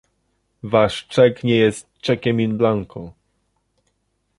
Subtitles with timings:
[0.63, 3.13] Wasz czek nie jest czekiem in blanco